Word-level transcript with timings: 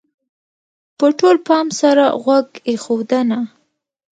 -په 0.95 1.07
ټول 1.19 1.35
پام 1.47 1.67
سره 1.79 2.05
غوږ 2.23 2.47
ایښودنه: 2.69 3.39